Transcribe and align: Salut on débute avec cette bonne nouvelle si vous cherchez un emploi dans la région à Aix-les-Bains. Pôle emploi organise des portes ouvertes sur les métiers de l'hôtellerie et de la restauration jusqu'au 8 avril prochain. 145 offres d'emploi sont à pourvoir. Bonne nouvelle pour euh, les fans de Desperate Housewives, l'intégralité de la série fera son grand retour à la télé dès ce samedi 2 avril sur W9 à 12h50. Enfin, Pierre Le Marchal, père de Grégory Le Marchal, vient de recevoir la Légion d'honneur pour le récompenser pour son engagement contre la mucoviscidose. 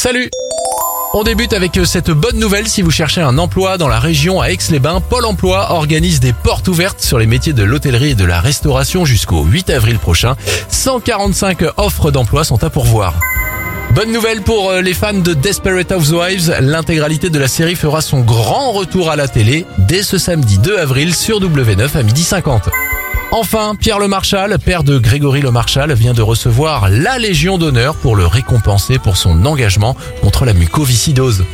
Salut 0.00 0.30
on 1.12 1.24
débute 1.24 1.52
avec 1.52 1.78
cette 1.84 2.10
bonne 2.10 2.38
nouvelle 2.38 2.66
si 2.66 2.80
vous 2.80 2.90
cherchez 2.90 3.20
un 3.20 3.36
emploi 3.36 3.76
dans 3.76 3.88
la 3.88 3.98
région 3.98 4.40
à 4.40 4.46
Aix-les-Bains. 4.46 5.02
Pôle 5.02 5.26
emploi 5.26 5.72
organise 5.72 6.20
des 6.20 6.32
portes 6.32 6.68
ouvertes 6.68 7.02
sur 7.02 7.18
les 7.18 7.26
métiers 7.26 7.52
de 7.52 7.62
l'hôtellerie 7.62 8.12
et 8.12 8.14
de 8.14 8.24
la 8.24 8.40
restauration 8.40 9.04
jusqu'au 9.04 9.44
8 9.44 9.68
avril 9.68 9.98
prochain. 9.98 10.36
145 10.70 11.64
offres 11.76 12.10
d'emploi 12.10 12.44
sont 12.44 12.64
à 12.64 12.70
pourvoir. 12.70 13.20
Bonne 13.94 14.10
nouvelle 14.10 14.40
pour 14.40 14.70
euh, 14.70 14.80
les 14.80 14.94
fans 14.94 15.12
de 15.12 15.34
Desperate 15.34 15.92
Housewives, 15.92 16.56
l'intégralité 16.60 17.28
de 17.28 17.38
la 17.38 17.48
série 17.48 17.76
fera 17.76 18.00
son 18.00 18.20
grand 18.20 18.72
retour 18.72 19.10
à 19.10 19.16
la 19.16 19.28
télé 19.28 19.66
dès 19.76 20.02
ce 20.02 20.16
samedi 20.16 20.56
2 20.56 20.78
avril 20.78 21.14
sur 21.14 21.40
W9 21.40 21.94
à 21.94 22.02
12h50. 22.02 22.70
Enfin, 23.32 23.76
Pierre 23.78 24.00
Le 24.00 24.08
Marchal, 24.08 24.58
père 24.58 24.82
de 24.82 24.98
Grégory 24.98 25.40
Le 25.40 25.52
Marchal, 25.52 25.92
vient 25.92 26.14
de 26.14 26.22
recevoir 26.22 26.90
la 26.90 27.16
Légion 27.16 27.58
d'honneur 27.58 27.94
pour 27.94 28.16
le 28.16 28.26
récompenser 28.26 28.98
pour 28.98 29.16
son 29.16 29.46
engagement 29.46 29.96
contre 30.20 30.44
la 30.44 30.52
mucoviscidose. 30.52 31.44